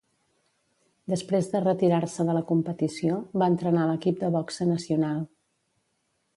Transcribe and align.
Després 1.13 1.49
de 1.51 1.61
retirar-se 1.65 2.25
de 2.31 2.35
la 2.39 2.43
competició, 2.53 3.21
va 3.43 3.53
entrenar 3.55 3.87
l'equip 3.93 4.21
de 4.25 4.33
boxa 4.41 4.71
nacional. 4.75 5.25